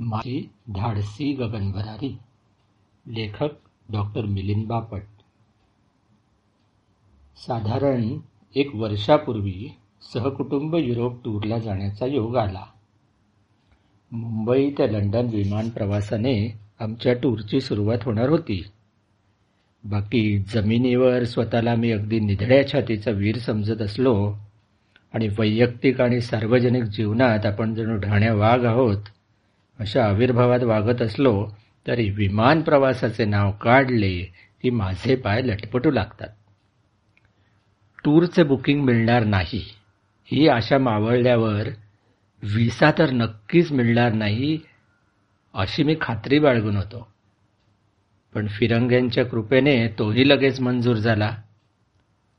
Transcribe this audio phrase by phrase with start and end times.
[0.00, 2.18] माझी धाडसी गगनभरारी
[3.06, 3.48] लेखक
[3.92, 5.02] डॉक्टर मिलिंद बापट.
[7.46, 8.18] साधारण
[8.56, 9.68] एक वर्षापूर्वी
[10.12, 12.64] सहकुटुंब युरोप टूरला जाण्याचा योग आला.
[14.12, 18.64] मुंबई ते लंडन विमान प्रवासाने आमच्या टूरची सुरुवात होणार होती.
[19.84, 24.34] बाकी जमिनीवर स्वतःला मी अगदी निधड्या छातीचा वीर समजत असलो
[25.12, 28.96] आणि वैयक्तिक आणि सार्वजनिक जीवनात आपण जणू ढाण्या वाघ आहोत
[29.78, 31.48] अशा आविर्भावात वागत असलो
[31.86, 34.32] तरी विमान प्रवासाचे नाव काढले
[34.62, 36.28] की माझे पाय लटपटू लागतात.
[38.04, 39.64] टूरचे बुकिंग मिळणार नाही.
[40.24, 41.68] ही आशा मावळल्यावर
[42.42, 44.58] व्हिसा तर नक्कीच मिळणार नाही
[45.54, 47.08] अशी मी खात्री बाळगून होतो.
[48.34, 51.36] पण फिरंग्यांच्या कृपेने तोही लगेच मंजूर झाला.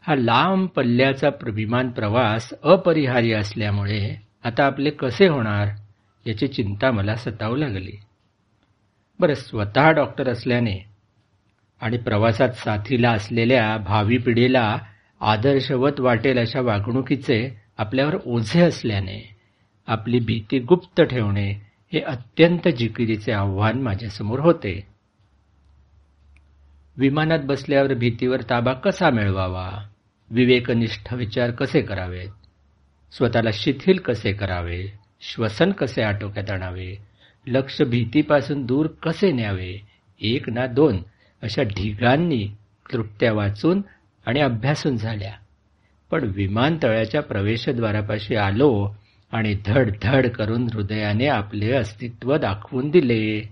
[0.02, 5.68] हा लांब पल्ल्याचा विमान प्रवास अपरिहार्य असल्यामुळे आता आपले कसे होणार?
[6.26, 7.92] याची चिंता मला सतावू लागली.
[9.20, 10.86] बरं स्वतः डॉक्टर असल्याने
[11.82, 14.78] आणि प्रवासात साथीला असलेल्या भावी पिढीला
[15.22, 19.36] आदर्शवत वाटेल अशा वागणुकीचे आपल्यावर ओझे असल्याने
[19.88, 21.52] आपली भीती गुप्त ठेवणे
[21.94, 24.88] हे अत्यंत जिकिरीचे आव्हान माझ्यासमोर होते.
[26.98, 29.72] विमानात बसल्यावर भीतीवर ताबा कसा मिळवावा?
[30.32, 32.30] विवेकनिष्ठ विचार कसे करावेत?
[33.12, 34.99] स्वतःला शिथिल कसे करावे?
[35.22, 36.96] श्वसन कसे आटोक्यात आणावे?
[37.48, 39.82] लक्ष भीतीपासून दूर कसे न्यावे?
[40.22, 41.04] एक ना दोन
[41.42, 42.48] अशा ढिगांनी
[42.94, 43.82] तृप्त्या वाचून
[44.26, 45.34] आणि अभ्यासून झाल्या.
[46.12, 48.90] पण विमानतळाच्या प्रवेशद्वारापाशी आलो
[49.32, 53.50] आणि धड धड करून हृदयाने आपले अस्तित्व दाखवून दिले.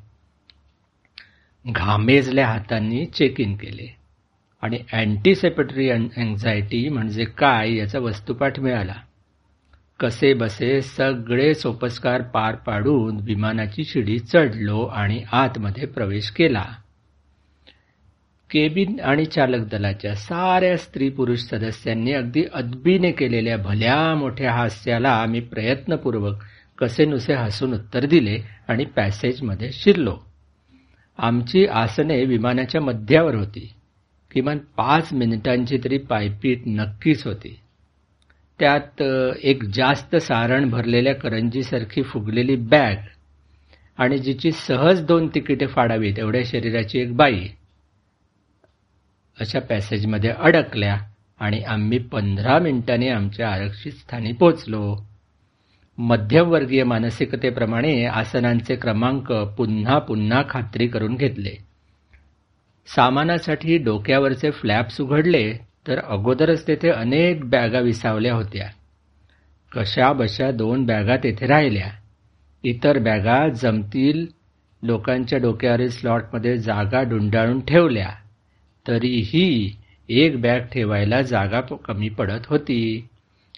[1.67, 3.95] घामेजल्या हातांनी चेक इन केले.
[4.61, 8.95] आणि अँटीसेपेटरी अँझायटी म्हणजे काय याचा वस्तुपाठ मिळाला.
[9.99, 16.65] कसे बसे सगळे सोपस्कार पार पाडून विमानाची शिडी चढलो आणि आतमध्ये प्रवेश केला.
[18.49, 25.39] केबिन आणि चालक दलाच्या साऱ्या स्त्री पुरुष सदस्यांनी अगदी अदबीने केलेल्या भल्या मोठ्या हास्याला मी
[25.39, 26.35] प्रयत्नपूर्वक
[26.77, 30.17] कसे नुसे हसून उत्तर दिले आणि पॅसेजमध्ये शिरलो.
[31.17, 33.73] आमची आसने विमानाच्या मध्यावर होती.
[34.31, 37.59] किमान पाच मिनिटांची तरी पायपीट नक्कीच होती.
[38.59, 39.01] त्यात
[39.43, 42.95] एक जास्त सारण भरलेल्या करंजीसारखी फुगलेली बॅग
[43.97, 47.47] आणि जिची सहज दोन तिकिटे फाडावीत एवढ्या शरीराची एक बाई.
[49.39, 50.97] अशा पॅसेजमध्ये अडकल्या
[51.39, 54.95] आणि आम्ही पंधरा मिनिटांनी आमच्या आरक्षित स्थानी पोचलो
[55.97, 61.55] मध्यमवर्गीय मानसिकतेप्रमाणे आसनांचे क्रमांक पुन्हा पुन्हा खात्री करून घेतले.
[62.95, 65.66] सामानासाठी डोक्यावरचे फ्लॅप्स उघडले.
[65.87, 68.69] तर अगोदरच तेथे अनेक बॅगा विसावल्या होत्या.
[69.75, 71.89] कशा बशा दोन बॅगा तेथे राहिल्या.
[72.63, 74.25] इतर बॅगा जमतील
[74.83, 78.09] लोकांच्या डोक्यावरील स्लॉटमध्ये जागा डुंडाळून ठेवल्या.
[78.87, 79.75] तरीही
[80.09, 83.07] एक बॅग ठेवायला जागा कमी पडत होती.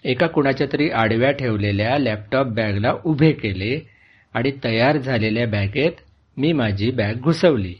[0.04, 3.88] एका कुणाच्या तरी आडव्या ठेवलेल्या लॅपटॉप बॅगला उभे केले
[4.34, 5.92] आणि तयार झालेल्या बॅगेत
[6.36, 7.74] मी माझी बॅग घुसवली.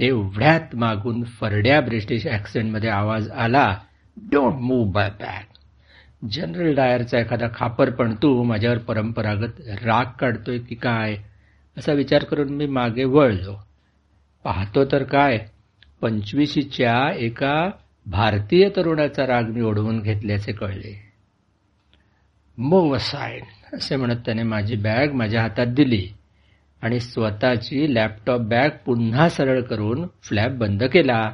[0.00, 3.76] ते उघड्यात मागून फरड्या ब्रिटिश ॲक्सेंटमध्ये आवाज आला
[4.22, 5.44] don't move by bag
[6.30, 11.16] general डायरचा एखादा खापर पण तू माझ्यावर परंपरागत राग काढतोय की काय?
[11.78, 13.60] असा विचार करून मी मागे वळलो.
[14.44, 15.38] पाहतो तर काय?
[16.00, 17.70] पंचवीशीच्या एका
[18.06, 21.12] भारतीय तरुणाचा राग मी ओढवून घेतल्याचे कळले.
[22.58, 23.42] मूव साईड
[23.72, 26.08] असे म्हणत त्याने माझी बॅग माझ्या हातात दिली
[26.82, 31.32] आणि स्वतःची लॅपटॉप बॅग पुन्हा सरळ करून फ्लॅप बंद केला.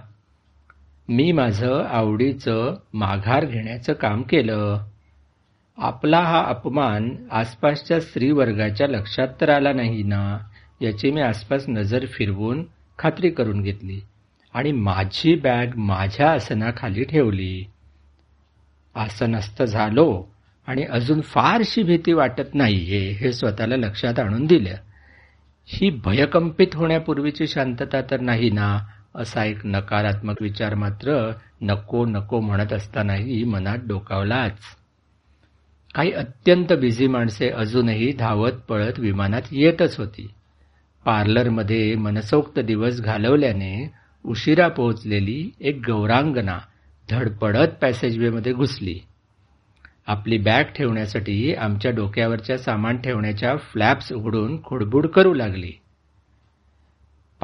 [1.08, 4.78] मी माझं आवडीचं माघार घेण्याचं काम केलं.
[5.78, 10.38] आपला हा अपमान आसपासच्या स्त्रीवर्गाच्या लक्षात तर आला नाही ना
[10.82, 12.64] याची मी आसपास नजर फिरवून
[12.98, 14.00] खात्री करून घेतली
[14.54, 17.64] आणि माझी बॅग माझ्या आसनाखाली ठेवली.
[18.94, 20.24] आसनस्थ झालो
[20.66, 24.74] आणि अजून फारशी भीती वाटत नाहीये हे स्वतःला लक्षात आणून दिलं.
[25.66, 28.78] ही भयकंपित होण्यापूर्वीची शांतता तर नाही ना
[29.14, 34.58] असा एक नकारात्मक विचार मात्र नको नको म्हणत असतानाही मनात डोकावलाच.
[35.94, 40.28] काही अत्यंत बिझी माणसे अजूनही धावत पळत विमानात येतच होती.
[41.04, 43.92] पार्लरमध्ये मनसोक्त दिवस घालवल्याने
[44.24, 46.58] उशिरा पोहोचलेली एक गौरांगना
[47.10, 48.98] धडपडत पॅसेजवेमध्ये घुसली.
[50.06, 55.72] आपली बॅग ठेवण्यासाठी आमच्या डोक्यावरच्या सामान ठेवण्याच्या फ्लॅप्स उघडून खुडबुड करू लागली.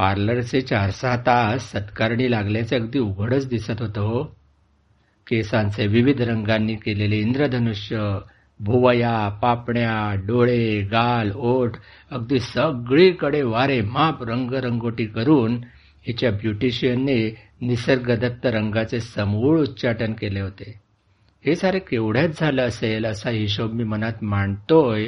[0.00, 4.22] पार्लरचे चार सहा तास सत्कारणी लागल्याचे अगदी उघडच दिसत होतं हो.
[5.26, 8.18] केसांचे विविध रंगांनी केलेले इंद्रधनुष्य
[8.60, 11.76] भुवया पापण्या डोळे गाल ओठ
[12.10, 15.60] अगदी सगळीकडे वारे माप रंगरंगोटी करून
[16.06, 17.18] हिच्या ब्युटिशियनने
[17.60, 20.80] निसर्गदत्त रंगाचे समूळ उच्चाटन केले होते.
[21.44, 25.06] हे सारे केवढ्याच झालं असेल असा हिशोब मी मनात मांडतोय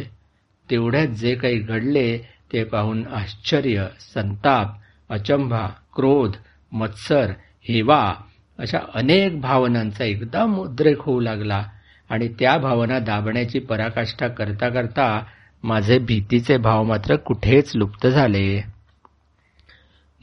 [0.70, 2.18] तेवढ्यात जे काही घडले
[2.52, 4.81] ते पाहून आश्चर्य संताप
[5.12, 6.36] अचंभा क्रोध
[6.72, 7.30] मत्सर
[7.68, 8.14] हेवा
[8.58, 11.62] अशा अनेक भावनांचा एकदम उद्रेक होऊ लागला
[12.10, 15.24] आणि त्या भावना दाबण्याची पराकाष्ठा करता करता
[15.62, 18.62] माझे भीतीचे भाव मात्र कुठेच लुप्त झाले.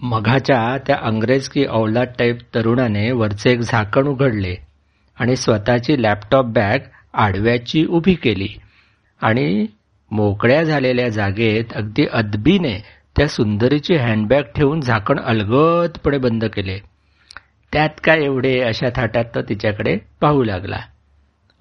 [0.01, 4.55] मघाच्या त्या अंग्रेज की औलाद टाईप तरुणाने वरचे एक झाकण उघडले
[5.19, 6.77] आणि स्वतःची लॅपटॉप बॅग
[7.13, 8.49] आडव्याची उभी केली
[9.21, 9.65] आणि
[10.11, 16.79] मोकळ्या झालेल्या जागेत अगदी अदबीने त्या सुंदरीची हँडबॅग ठेवून झाकण अलगदपणे बंद केले.
[17.73, 20.79] त्यात काय एवढे अशा थाटात तो तिच्याकडे पाहू लागला.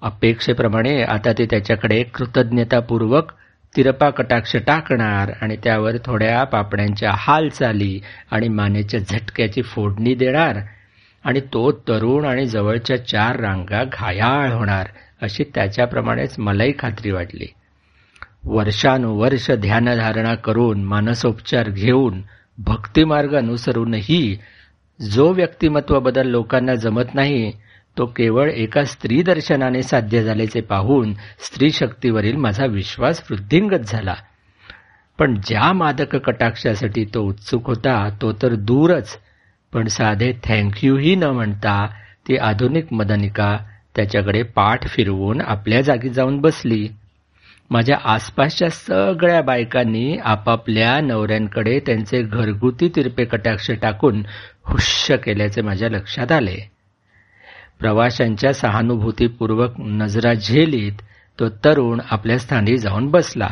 [0.01, 3.31] अपेक्षेप्रमाणे आता ते त्याच्याकडे कृतज्ञतापूर्वक
[3.75, 7.99] तिरपा कटाक्ष टाकणार आणि त्यावर थोड्या पापण्यांच्या हालचाली
[8.31, 10.57] आणि मानेच्या झटक्याची फोडणी देणार
[11.23, 14.87] आणि तो तरुण आणि जवळच्या चार रांगा घायाळ होणार
[15.21, 17.45] अशी त्याच्याप्रमाणेच मलाही खात्री वाटली.
[18.43, 22.21] वर्षानुवर्ष ध्यानधारणा करून मानसोपचार घेऊन
[22.57, 24.37] भक्तिमार्ग अनुसरूनही
[24.99, 27.51] जो व्यक्तिमत्व बदल लोकांना जमत नाही
[27.97, 34.15] तो केवळ एका स्त्री दर्शनाने साध्य झाल्याचे पाहून स्त्री शक्तीवरील माझा विश्वास वृद्धिंगत झाला.
[35.19, 39.17] पण ज्या मादक कटाक्षासाठी तो उत्सुक होता तो तर दूरच
[39.73, 41.85] पण साधे थँक्यूही न म्हणता
[42.27, 43.57] ती आधुनिक मदनिका
[43.95, 46.87] त्याच्याकडे पाठ फिरवून आपल्या जागी जाऊन बसली.
[47.69, 54.23] माझ्या आसपासच्या सगळ्या बायकांनी आपापल्या नवऱ्यांकडे त्यांचे घरगुती तिरपे कटाक्ष टाकून
[54.65, 56.57] हुश्य केल्याचे माझ्या लक्षात आले.
[57.79, 61.01] प्रवाशांच्या सहानुभूतीपूर्वक नजरा झेलीत
[61.39, 63.49] तो तरुण आपल्या स्थानी जाऊन बसला.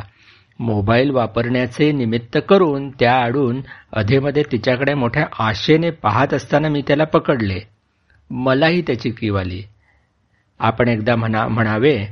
[0.60, 3.62] मोबाईल वापरण्याचे निमित्त करून त्या आडून
[3.94, 7.60] अधेमध्ये तिच्याकडे मोठ्या आशेने पाहत असताना मी त्याला पकडले.
[8.32, 9.64] मलाही त्याची कीव आली.
[10.60, 12.08] आपण एकदा म्हणा म्हणावे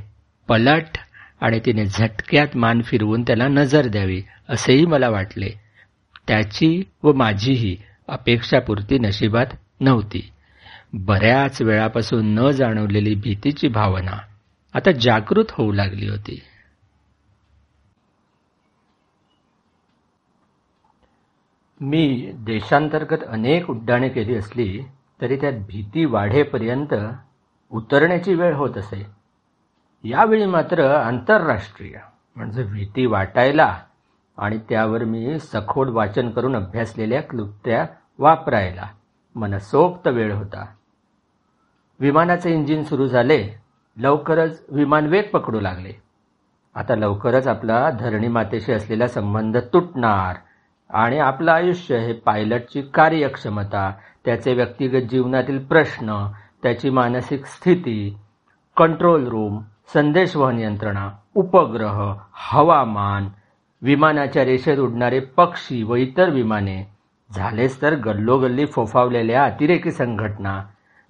[0.48, 0.98] पलट
[1.40, 5.50] आणि तिने झटक्यात मान फिरवून त्याला नजर द्यावी असेही मला वाटले.
[6.28, 7.76] त्याची व माझीही
[8.08, 9.46] अपेक्षापूर्ती नशिबात
[9.80, 10.30] नव्हती.
[10.92, 14.18] बऱ्याच वेळापासून न जाणवलेली भीतीची भावना
[14.74, 16.40] आता जागृत होऊ लागली होती.
[21.80, 24.80] मी देशांतर्गत अनेक उड्डाणे केली असली
[25.20, 26.94] तरी त्यात भीती वाढेपर्यंत
[27.70, 29.15] उतरण्याची वेळ होत असे.
[30.10, 31.98] यावेळी मात्र आंतरराष्ट्रीय
[32.36, 33.76] म्हणजे भीती वाटायला
[34.38, 37.86] आणि त्यावर मी सखोड वाचन करून अभ्यासलेल्या क्लुप्त्या
[38.18, 38.86] वापरायला
[39.34, 40.64] मनसोक्त वेळ होता.
[42.00, 43.54] विमानाचे इंजिन सुरू झाले
[43.96, 45.92] लवकरच विमान वेग पकडू लागले.
[46.74, 50.36] आता लवकरच आपला धरणी मातेशी असलेला संबंध तुटणार
[50.90, 53.90] आणि आपलं आयुष्य हे पायलटची कार्यक्षमता
[54.24, 56.26] त्याचे व्यक्तिगत जीवनातील प्रश्न
[56.62, 58.18] त्याची मानसिक स्थिती
[58.76, 59.62] कंट्रोल रूम
[59.94, 63.28] संदेशवहन यंत्रणा उपग्रह हवामान
[63.82, 66.96] विमानाच्या रेषेत उडणारे पक्षी व इतर विमाने.
[67.34, 70.62] झालेच तर गल्लोगल्ली फोफावलेल्या अतिरेकी संघटना.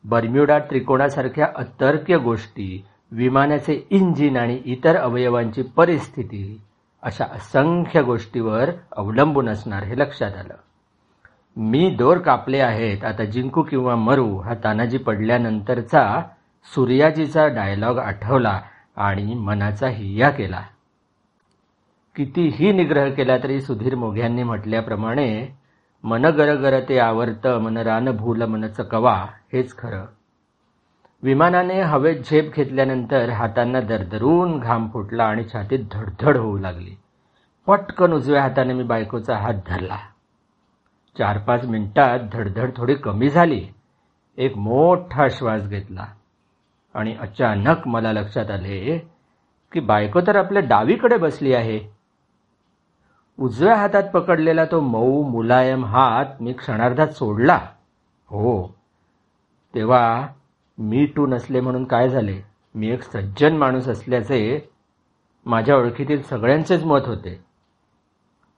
[0.05, 6.61] बर्म्युडा त्रिकोणासारख्या अतर्क्य गोष्टी विमानाचे इंजिन आणि इतर अवयवांची परिस्थिती
[7.03, 10.55] अशा असंख्य गोष्टीवर अवलंबून असणार हे लक्षात आलं.
[11.57, 16.23] मी दोर कापले आहेत आता जिंकू किंवा मरू हा तानाजी पडल्यानंतरचा
[16.75, 18.61] सूर्याजीचा डायलॉग आठवला
[18.97, 20.63] आणि मनाचा हिया केला.
[22.17, 25.49] कितीही निग्रह केला तरी सुधीर मोघ्यांनी म्हटल्याप्रमाणे
[26.05, 30.05] मन गरगर ते आवर्त मन रान भूल मन चकवा हेच खरं.
[31.23, 36.95] विमानाने हवेत झेप घेतल्यानंतर हातांना दरदरून घाम फुटला आणि छातीत धडधड होऊ लागली.
[37.67, 39.99] पटकन उजव्या हाताने मी बायकोचा हात धरला.
[41.19, 43.67] चार पाच मिनिटात धडधड थोडी कमी झाली.
[44.37, 46.05] एक मोठा श्वास घेतला.
[46.97, 48.99] आणि अचानक मला लक्षात आले
[49.73, 51.81] की बायको तर आपल्या डावीकडे बसली आहे.
[53.39, 57.61] उजव्या हातात पकडलेला तो मऊ मुलायम हात मी क्षणार्धात सोडला.
[58.27, 58.77] हो.
[59.75, 60.27] तेव्हा
[60.79, 62.41] मी टू नसले म्हणून काय झाले?
[62.75, 64.71] मी एक सज्जन माणूस असल्याचे
[65.47, 67.45] माझ्या ओळखीतील सगळ्यांचेच मत होते.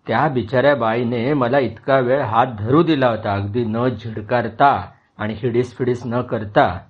[0.06, 3.34] त्या बिचाऱ्या बाईने मला इतका वेळ हात धरू दिला होता.
[3.34, 6.87] अगदी न झिडकारता आणि हिडीस फिडीस न करता.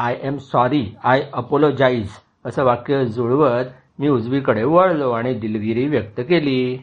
[0.00, 2.10] I am sorry I apologise
[2.44, 3.64] असं वाक्य जुळवत
[3.98, 6.76] मी उजवीकडे वळलो आणि दिलगिरी व्यक्त केली.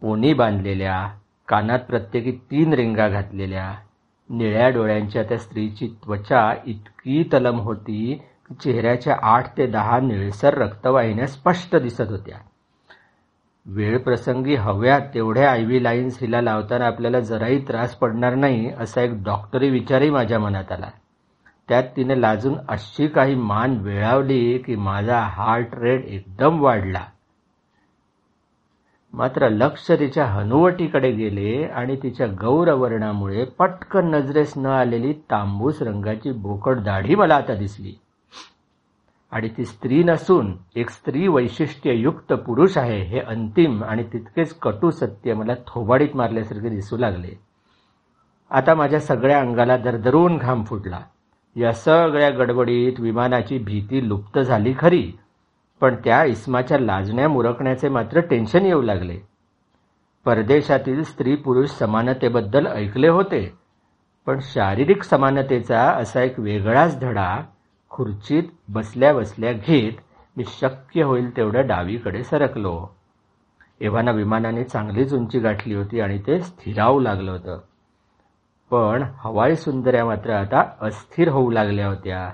[0.00, 0.96] पोनी बांधलेल्या
[1.48, 3.70] कानात प्रत्येकी तीन रिंगा घातलेल्या
[4.30, 11.26] निळ्या डोळ्यांच्या त्या स्त्रीची त्वचा इतकी तलम होती की चेहऱ्याच्या आठ ते दहा निळसर रक्तवाहिन्या
[11.26, 12.38] स्पष्ट दिसत होत्या.
[13.66, 19.22] वेळ प्रसंगी हव्या तेवढ्या आयव्ही लाईन्स हिला लावताना आपल्याला जराही त्रास पडणार नाही असा एक
[19.24, 20.90] डॉक्टरी विचारही माझ्या मनात आला.
[21.68, 27.04] त्यात तिने लाजून अशी काही मान वेळावली की माझा हार्ट रेट एकदम वाढला.
[29.12, 36.80] मात्र लक्ष तिच्या हनुवटीकडे गेले आणि तिच्या गौरवर्णामुळे पटकन नजरेस न आलेली तांबूस रंगाची बोकड
[36.80, 37.94] दाढी मला आता दिसली.
[39.32, 45.34] आणि ती स्त्री नसून एक स्त्री वैशिष्ट्ययुक्त पुरुष आहे हे अंतिम आणि तितकेच कटू सत्य
[45.34, 47.38] मला थोबाडीत मारल्यासारखे दिसू लागले.
[48.50, 51.00] आता माझ्या सगळ्या अंगाला दरदरून घाम फुटला.
[51.56, 55.12] या सगळ्या गडबडीत विमानाची भीती लुप्त झाली खरी.
[55.80, 59.16] पण त्या इस्माच्या लाजण्या मुरकण्याचे मात्र टेन्शन येऊ लागले.
[60.24, 63.52] परदेशातील स्त्री पुरुष समानतेबद्दल ऐकले होते
[64.26, 67.40] पण शारीरिक समानतेचा असा एक वेगळाच धडा
[67.90, 70.00] खुर्चीत बसल्या बसल्या घेत
[70.36, 72.86] मी शक्य होईल तेवढ्या डावीकडे सरकलो.
[73.80, 77.58] एव्हाना विमानाने चांगलीच उंची गाठली होती आणि ते स्थिरावू लागलं होतं.
[78.70, 82.32] पण हवाई सुंदर्या मात्र आता अस्थिर होऊ लागल्या होत्या.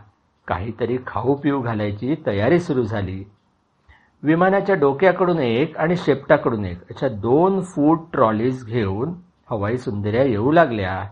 [0.49, 3.25] काहीतरी खाऊ पिऊ घालायची तयारी सुरू झाली.
[4.22, 9.12] विमानाच्या डोक्याकडून एक आणि शेपटाकडून एक अशा दोन फूट ट्रॉलीज घेऊन
[9.50, 11.04] हवाई सुंदर्या येऊ लागल्या.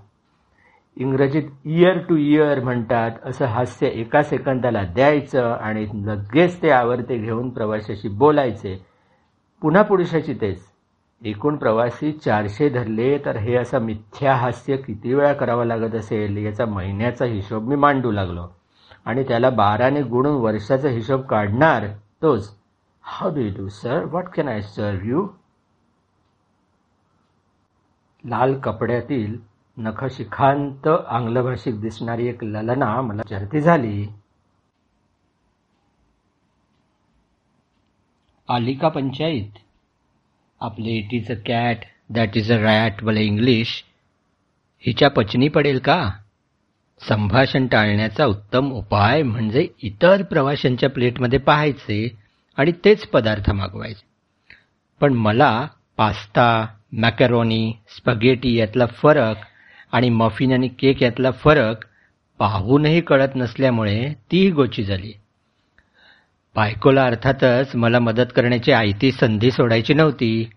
[0.96, 7.48] इंग्रजीत इयर टू इयर म्हणतात असं हास्य एका सेकंदाला द्यायचं आणि लगेच ते आवरते घेऊन
[7.48, 8.86] प्रवाशाशी बोलायचे.
[9.62, 10.67] पुन्हा पुरुषाची तेच.
[11.22, 16.36] एकूण प्रवासी चारशे धरले तर हे असं मिथ्या हास्य किती वेळा करावं लागत असेल?
[16.36, 18.46] याचा महिन्याचा हिशोब मी मांडू लागलो.
[19.04, 21.86] आणि त्याला बाराने गुणून वर्षाचा हिशोब काढणार
[22.22, 22.54] तोच.
[23.02, 25.26] How do do sir what can I serve you
[28.24, 29.36] लाल कपड्यातील
[29.76, 34.08] नखशिखांत आंग्लभाषिक दिसणारी एक ललना मला चर्ती झाली.
[38.48, 39.67] आलिका पंचायत.
[40.60, 41.76] आपले it is a cat
[42.10, 43.84] that is a rat वले इंग्लिश
[44.86, 46.10] हिच्या पचनी पडेल का?
[47.08, 52.08] संभाषण टाळण्याचा उत्तम उपाय म्हणजे इतर प्रवाशांच्या प्लेटमध्ये पाहायचे
[52.56, 54.06] आणि तेच पदार्थ मागवायचे.
[55.00, 59.36] पण मला पास्ता मॅकॅरोनी स्पगेटी यातला फरक
[59.92, 61.84] आणि मफिन आणि केक यातला फरक
[62.38, 65.12] पाहूनही कळत नसल्यामुळे तीही गोची झाली.
[66.56, 70.50] बायकोला अर्थातच मला मदत करण्याची आयती संधी सोडायची नव्हती.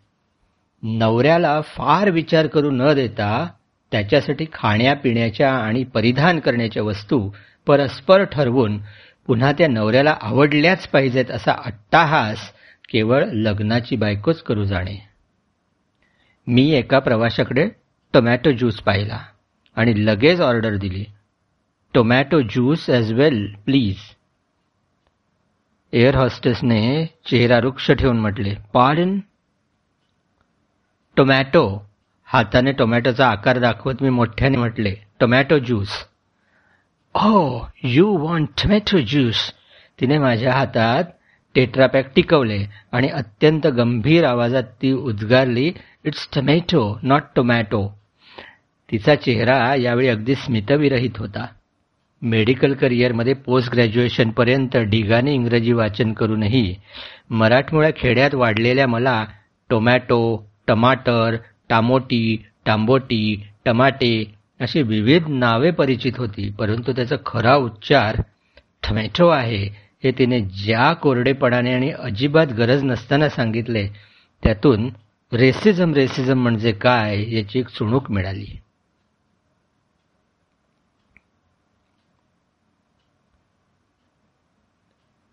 [0.83, 3.47] नवऱ्याला फार विचार करू न देता
[3.91, 7.29] त्याच्यासाठी खाण्यापिण्याच्या आणि परिधान करण्याच्या वस्तू
[7.67, 8.79] परस्पर ठरवून
[9.27, 12.37] पुन्हा त्या नवऱ्याला आवडल्याच पाहिजेत असा अट्टाहास
[12.89, 14.97] केवळ लग्नाची बायकोच करू जाणे.
[16.47, 17.67] मी एका प्रवाशाकडे
[18.13, 19.19] टोमॅटो ज्यूस पाहिला
[19.75, 21.05] आणि लगेच ऑर्डर दिली.
[21.93, 23.95] Tomato juice as well please
[25.93, 26.81] air हॉस्टेसने
[27.25, 29.19] चेहरा रुक्ष ठेवून म्हटले पार्डन
[31.17, 31.63] टोमॅटो
[32.29, 35.97] हाताने टोमॅटोचा आकार दाखवत मी मोठ्याने म्हटले tomato juice
[37.15, 39.51] oh you want tomato juice
[39.99, 41.03] तिने माझ्या हातात
[41.55, 45.71] टेट्रापॅक टिकवले आणि अत्यंत गंभीर आवाजात ती उद्गारली
[46.05, 47.87] इट्स टोमॅटो नॉट टोमॅटो
[48.89, 51.45] तिचा चेहरा यावेळी अगदी स्मितविरहित होता.
[52.21, 56.75] मेडिकल करिअरमध्ये पोस्ट ग्रॅज्युएशनपर्यंत ढिगाने इंग्रजी वाचन करूनही
[57.29, 59.23] मराठमोळ्या खेड्यात वाढलेल्या मला
[59.69, 60.21] टोमॅटो
[60.67, 61.35] टमाटर
[61.69, 63.35] टामोटी टांबोटी
[63.65, 64.13] टमाटे
[64.59, 66.49] अशी विविध नावे परिचित होती.
[66.49, 68.21] परंतु त्याचा खरा उच्चार
[68.83, 69.63] टमॅटो आहे
[70.03, 73.87] हे तिने ज्या कोरडेपणाने आणि अजिबात गरज नसताना सांगितले
[74.43, 74.89] त्यातून
[75.31, 78.45] रेसिझम रेसिझम म्हणजे काय याची एक चुणूक मिळाली.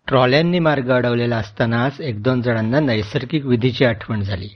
[0.09, 4.49] ट्रॉल्यांनी मार्ग अडवलेला असतानाच एक दोन जणांना नैसर्गिक विधीची आठवण झाली.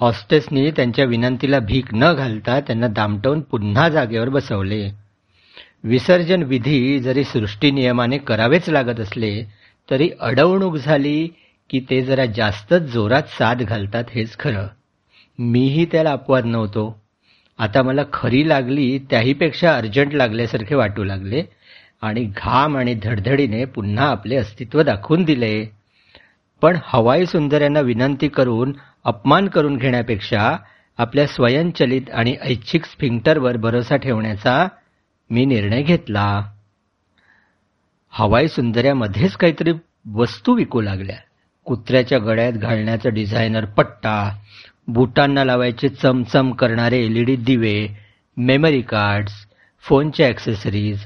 [0.00, 4.90] हॉस्टेसनी त्यांच्या विनंतीला भीक न घालता त्यांना दामटवून पुन्हा जागेवर बसवले.
[5.84, 9.44] विसर्जन विधी जरी सृष्टी नियमाने करावेच लागत असले
[9.90, 11.28] तरी अडवणूक झाली
[11.70, 14.66] की ते जरा जास्तच जोरात साथ घालतात हेच खरं.
[15.38, 17.00] मीही त्याला अपवाद नव्हतो.
[17.58, 21.42] आता मला खरी लागली त्याहीपेक्षा अर्जंट लागल्यासारखे वाटू लागले.
[22.04, 25.64] आणि घाम आणि धडधडीने पुन्हा आपले अस्तित्व दाखवून दिले.
[26.62, 28.72] पण हवाई सुंदर्यांना विनंती करून
[29.04, 30.56] अपमान करून घेण्यापेक्षा
[30.98, 34.66] आपल्या स्वयंचलित आणि ऐच्छिक स्फिंक्टरवर भरोसा ठेवण्याचा
[35.30, 36.26] मी निर्णय घेतला.
[38.10, 39.72] हवाई सुंदर्यामध्येच काहीतरी
[40.12, 41.16] वस्तू विकू लागल्या.
[41.66, 44.16] कुत्र्याच्या गळ्यात घालण्याचा डिझायनर पट्टा
[44.88, 47.88] बुटांना लावायचे चमचम करणारे एलईडी दिवे
[48.36, 49.32] मेमरी कार्ड्स
[49.84, 51.04] फोनच्या ॲक्सेसरीज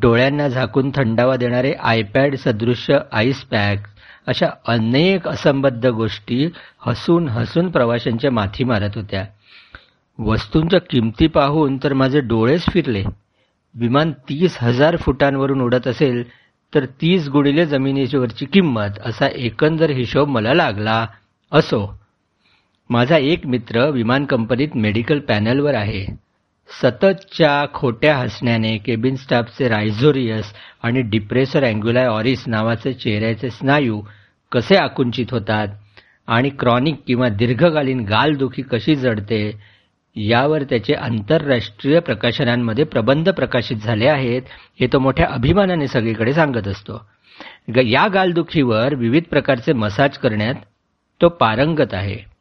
[0.00, 3.78] डोळ्यांना झाकून थंडावा देणारे आयपॅड सदृश्य आईस पॅक
[4.26, 6.48] अशा अनेक असंबद्ध गोष्टी
[6.86, 9.24] हसून हसून प्रवाशांच्या माथी मारत होत्या.
[10.18, 13.04] वस्तूंच्या किमती पाहून तर माझे डोळेच फिरले.
[13.74, 16.24] विमान तीस हजार फुटांवरून उडत असेल
[16.74, 21.06] तर तीस गुणिले जमिनीवरची किंमत असा एकंदर हिशोब मला लागला
[21.52, 22.00] असो.
[22.90, 26.25] माझा एक मित्र विमान कंपनीत मेडिकल पॅनलवर आहे.
[26.68, 34.00] सततच्या खोट्या हसण्याने केबिन स्टाफचे रायझोरियस आणि डिप्रेसर अँग्युलाय ऑरिस नावाचे चेहऱ्याचे स्नायू
[34.52, 35.68] कसे आकुंचित होतात
[36.26, 39.40] आणि क्रॉनिक किंवा दीर्घकालीन गालदुखी कशी जडते
[40.16, 44.42] यावर त्याचे आंतरराष्ट्रीय प्रकाशनांमध्ये प्रबंध प्रकाशित झाले आहेत
[44.80, 47.06] हे तो मोठ्या अभिमानाने सगळीकडे सांगत असतो.
[47.84, 50.54] या गालदुखीवर विविध प्रकारचे मसाज करण्यात
[51.20, 52.35] तो पारंगत आहे.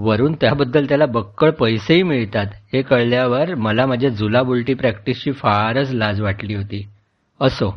[0.00, 2.46] वरून त्याबद्दल त्याला बक्कळ पैसेही मिळतात.
[2.72, 6.86] हे कळल्यावर मला माझ्या जुलाबुलटी प्रॅक्टिसची फारच लाज वाटली होती.
[7.40, 7.74] असो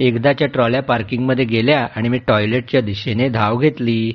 [0.00, 4.12] एकदाच्या ट्रॉल्या पार्किंगमध्ये गेल्या आणि मी टॉयलेटच्या दिशेने धाव घेतली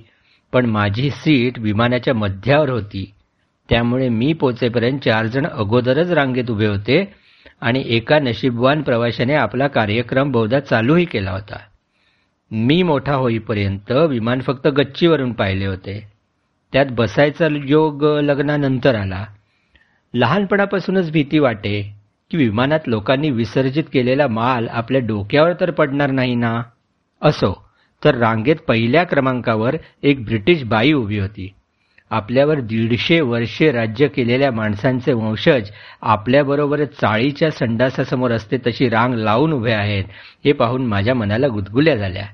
[0.53, 3.13] पण माझी सीट विमानाच्या मध्यावर होती.
[3.69, 7.13] त्यामुळे मी पोचेपर्यंत चार जण अगोदरच रांगेत उभे होते
[7.61, 11.59] आणि एका नशीबवान प्रवाशाने आपला कार्यक्रम बहुधा चालूही केला होता.
[12.51, 16.12] मी मोठा होईपर्यंत विमान फक्त गच्चीवरून पाहिले होते.
[16.73, 19.25] त्यात बसायचा योग लग्नानंतर आला.
[20.13, 21.81] लहानपणापासूनच भीती वाटे
[22.31, 26.61] की विमानात लोकांनी विसर्जित केलेला माल आपल्या डोक्यावर तर पडणार नाही ना?
[27.21, 27.53] असो
[28.03, 31.53] तर रांगेत पहिल्या क्रमांकावर एक ब्रिटिश बाई उभी होती.
[32.11, 35.69] आपल्यावर दीडशे वर्षे राज्य केलेल्या माणसांचे वंशज
[36.01, 40.03] आपल्याबरोबरच चाळीच्या संडासासमोर असते तशी रांग लावून उभे आहेत
[40.45, 42.25] हे पाहून माझ्या मनाला गुदगुल्या झाल्या.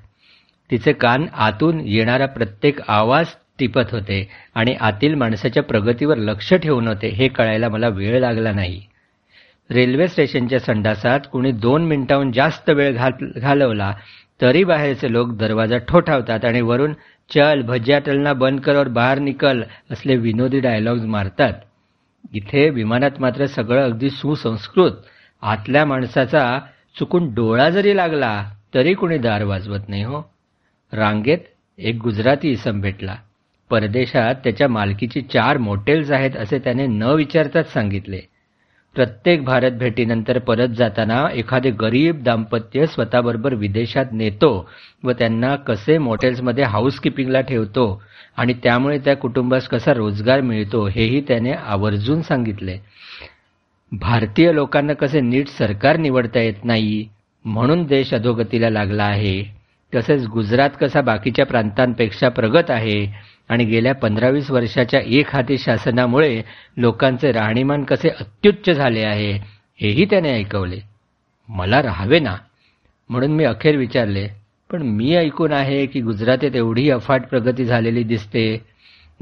[0.72, 3.27] तिचे कान आतून येणारा प्रत्येक आवाज
[3.59, 8.81] टिपत होते आणि आतील माणसाच्या प्रगतीवर लक्ष ठेवून होते हे कळायला मला वेळ लागला नाही.
[9.71, 13.93] रेल्वे स्टेशनच्या संडासात कुणी दोन मिनिटांहून जास्त वेळ घात घालवला
[14.41, 16.93] तरी बाहेरचे लोक दरवाजा ठोठावतात आणि वरून
[17.33, 19.61] चल भज्या टलना बंद कर और बाहेर निकल
[19.91, 21.53] असले विनोदी डायलॉग्स मारतात.
[22.34, 24.91] इथे विमानात मात्र सगळं अगदी सुसंस्कृत.
[25.41, 26.60] आतल्या माणसाचा
[26.99, 30.21] चुकून डोळा जरी लागला तरी कुणी दार वाजवत नाही हो.
[30.93, 31.38] रांगेत
[31.77, 33.15] एक गुजराती इसम भेटला.
[33.71, 38.19] परदेशात त्याच्या मालकीची चार मोटेल्स आहेत असे त्याने न विचारताच सांगितले.
[38.95, 44.49] प्रत्येक भारत भेटीनंतर परत जाताना एखादे गरीब दाम्पत्य स्वतःबरोबर विदेशात नेतो
[45.03, 47.86] व त्यांना कसे मोटेल्समध्ये हाऊसकीपिंगला ठेवतो
[48.38, 52.77] आणि त्यामुळे त्या कुटुंबास कसा रोजगार मिळतो हेही त्याने आवर्जून सांगितले.
[53.91, 57.08] भारतीय लोकांना कसे नीट सरकार निवडता येत नाही
[57.45, 59.41] म्हणून देश अधोगतीला लागला आहे
[59.93, 63.05] तसेच गुजरात कसा बाकीच्या प्रांतांपेक्षा प्रगत आहे
[63.49, 66.41] आणि गेल्या पंधरावीस वर्षाच्या एक हाती शासनामुळे
[66.77, 69.31] लोकांचे राहणीमान कसे अत्युच्च झाले आहे
[69.81, 70.79] हेही त्याने ऐकवले.
[71.49, 72.35] मला राहावे ना
[73.09, 74.27] म्हणून मी अखेर विचारले.
[74.71, 78.62] पण मी ऐकून आहे की गुजरातेत एवढी अफाट प्रगती झालेली दिसते.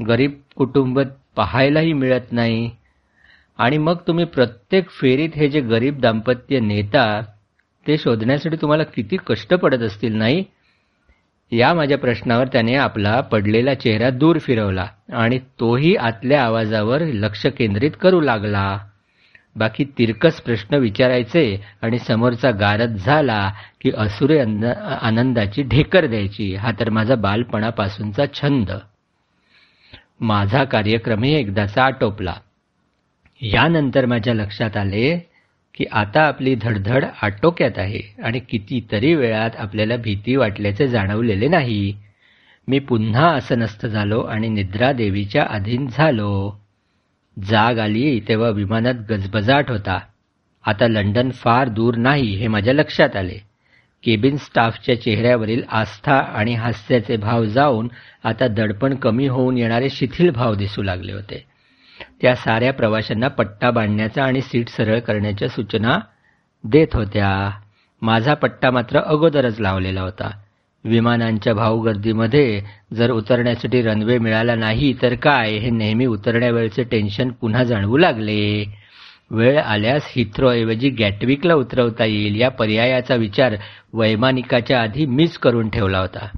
[0.08, 1.00] गरीब कुटुंब
[1.36, 2.70] पाहायलाही मिळत नाही.
[3.58, 7.20] आणि मग तुम्ही प्रत्येक फेरीत हे जे गरीब दाम्पत्य नेता
[7.86, 10.44] ते शोधण्यासाठी तुम्हाला किती कष्ट पडत असतील नाही?
[11.52, 17.90] या माझ्या प्रश्नावर त्याने आपला पडलेला चेहरा दूर फिरवला आणि तोही आतल्या आवाजावर लक्ष केंद्रित
[18.00, 18.78] करू लागला.
[19.56, 21.44] बाकी तिरकस प्रश्न विचारायचे
[21.82, 26.54] आणि समोरचा गारद झाला की असुरे आनंदाची ढेकर द्यायची.
[26.54, 28.70] हा तर माझा बालपणापासूनचा छंद.
[30.20, 32.34] माझा कार्यक्रमही एकदाचा आटोपला.
[33.42, 35.18] यानंतर माझ्या लक्षात आले
[35.74, 41.94] की आता आपली धडधड आटोक्यात आहे आणि कितीतरी वेळात आपल्याला भीती वाटल्याचे जाणवलेले नाही.
[42.68, 46.58] मी पुन्हा आसनस्थ झालो आणि निद्रा देवीच्या अधीन झालो.
[47.44, 50.00] जाग आली तेव्हा विमानात गजबजाट होता.
[50.66, 53.38] आता लंडन फार दूर नाही हे माझ्या लक्षात आले.
[54.04, 57.88] केबिन स्टाफच्या चेहऱ्यावरील आस्था आणि हास्याचे भाव जाऊन
[58.24, 61.47] आता दडपण कमी होऊन येणारे शिथिल भाव दिसू लागले होते.
[62.22, 65.98] त्या साऱ्या प्रवाशांना पट्टा बांधण्याचा आणि सीट सरळ करण्याच्या सूचना
[66.64, 67.50] देत होत्या.
[68.02, 70.30] माझा पट्टा मात्र अगोदरच लावलेला होता.
[70.84, 72.62] विमानांच्या भाऊगर्दीमध्ये
[72.94, 75.50] जर उतरण्यासाठी रनवे मिळाला नाही तर काय?
[75.50, 78.64] हे नेहमी उतरण्यावेळचे टेन्शन पुन्हा जाणवू लागले.
[79.30, 83.56] वेळ आल्यास हिथ्रोऐवजी गॅटविकला उतरवता येईल या पर्यायाचा विचार
[83.92, 86.28] वैमानिकाच्या आधी मीच करून ठेवला होता.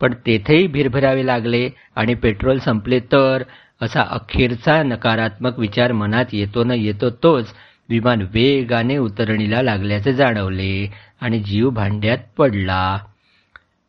[0.00, 3.42] पण तेथेही भिरभिरावे लागले आणि पेट्रोल संपले तर
[3.82, 7.46] असा अखेरचा नकारात्मक विचार मनात येतो न येतो तोच
[7.88, 12.98] विमान वेगाने उतरणीला लागल्याचे जाणवले आणि जीव भांड्यात पडला.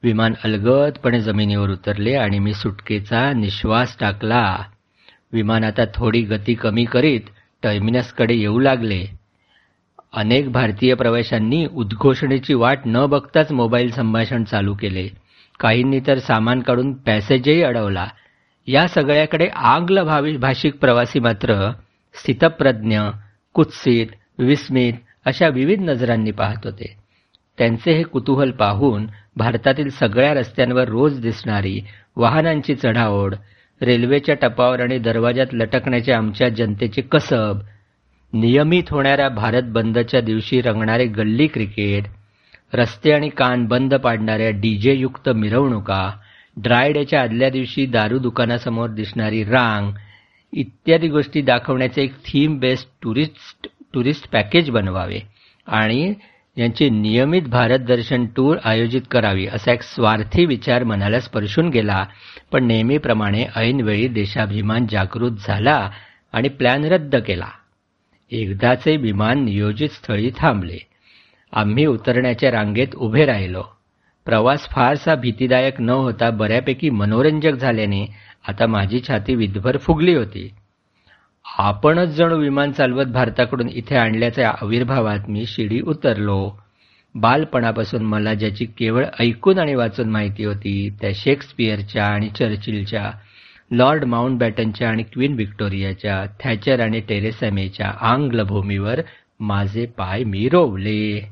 [0.04, 4.58] विमान अलगदपणे जमिनीवर उतरले आणि मी सुटकेचा निश्वास टाकला.
[5.34, 7.21] विमान आता थोडी गती कमी करीत
[7.63, 9.06] टर्मिनसकडे येऊ लागले.
[10.13, 15.08] अनेक भारतीय प्रवाशांनी उद्घोषणेची वाट न बघताच मोबाईल संभाषण चालू केले.
[15.60, 18.08] काहींनी तर सामान काढून पॅसेजही अडवला.
[18.67, 21.71] या सगळ्याकडे आंग्ल भावी भाषिक प्रवासी मात्र
[22.15, 23.00] स्थितप्रज्ञ
[23.54, 24.08] कुत्सित
[24.39, 24.93] विस्मित
[25.26, 26.95] अशा विविध नजरांनी पाहत होते.
[27.58, 29.06] त्यांचे हे कुतूहल पाहून
[29.38, 31.80] भारतातील सगळ्या रस्त्यांवर रोज दिसणारी
[32.15, 33.36] वाहनांची चढाओढ
[33.82, 37.60] रेल्वेच्या टपावर आणि दरवाजात लटकण्याचे आमच्या जनतेची कसब
[38.34, 42.04] नियमित होणाऱ्या भारत बंदच्या दिवशी रंगणारे गल्ली क्रिकेट
[42.74, 46.12] रस्ते आणि कान बंद पाडणाऱ्या डीजेयुक्त मिरवणुका
[46.57, 49.91] ड्राय डेच्या आदल्या दिवशी दारू दुकानासमोर दिसणारी रांग
[50.53, 55.19] इत्यादी गोष्टी दाखवण्याचे एक theme based tourist tourist package बनवावे
[55.67, 56.13] आणि
[56.57, 62.05] यांची नियमित भारत दर्शन टूर आयोजित करावी असा एक स्वार्थी विचार मनाला स्पर्शून गेला.
[62.51, 65.89] पण नेहमीप्रमाणे ऐनवेळी देशाभिमान जागृत झाला
[66.33, 67.47] आणि प्लॅन रद्द केला.
[68.31, 70.77] एकदाचे विमान नियोजित स्थळी थांबले.
[71.53, 73.63] आम्ही उतरण्याच्या रांगेत उभे राहिलो.
[74.25, 78.05] प्रवास फारसा भीतीदायक न होता बऱ्यापैकी मनोरंजक झाल्याने
[78.47, 80.49] आता माझी छाती विधभर फुगली होती.
[81.57, 86.49] आपणच जणू विमान चालवत भारताकडून इथे आणल्याच्या आविर्भावात मी शिडी उतरलो.
[87.15, 93.12] बालपणापासून मला ज्याची केवळ ऐकून आणि वाचून माहिती होती त्या शेक्सपियरच्या आणि चर्चिलच्या
[93.71, 99.01] लॉर्ड माउंट बॅटनच्या आणि क्वीन व्हिक्टोरियाच्या थॅचर आणि टेरेसमेच्या आंग्लभूमीवर
[99.39, 101.29] माझे पाय मी रोवले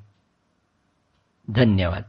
[1.47, 2.03] धन्यवाद.